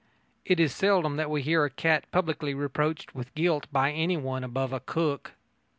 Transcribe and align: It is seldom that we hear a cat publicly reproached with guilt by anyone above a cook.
It 0.45 0.59
is 0.59 0.73
seldom 0.73 1.17
that 1.17 1.29
we 1.29 1.43
hear 1.43 1.63
a 1.63 1.69
cat 1.69 2.09
publicly 2.11 2.55
reproached 2.55 3.13
with 3.13 3.35
guilt 3.35 3.67
by 3.71 3.91
anyone 3.91 4.43
above 4.43 4.73
a 4.73 4.79
cook. 4.79 5.33